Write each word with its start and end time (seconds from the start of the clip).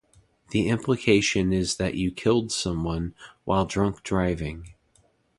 The 0.49 0.67
implication 0.67 1.53
is 1.53 1.75
that 1.75 1.93
you 1.93 2.09
killed 2.11 2.51
someone 2.51 3.13
while 3.45 3.65
drunk 3.67 4.01
driving. 4.01 4.73